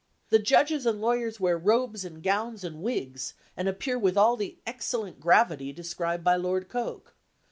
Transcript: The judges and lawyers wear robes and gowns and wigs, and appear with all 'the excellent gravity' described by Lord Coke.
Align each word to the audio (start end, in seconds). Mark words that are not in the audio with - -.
The 0.29 0.39
judges 0.39 0.87
and 0.87 0.99
lawyers 0.99 1.39
wear 1.39 1.59
robes 1.59 2.03
and 2.03 2.23
gowns 2.23 2.63
and 2.63 2.81
wigs, 2.81 3.35
and 3.55 3.67
appear 3.67 3.99
with 3.99 4.17
all 4.17 4.35
'the 4.35 4.57
excellent 4.65 5.19
gravity' 5.19 5.71
described 5.71 6.23
by 6.23 6.37
Lord 6.37 6.69
Coke. 6.69 7.13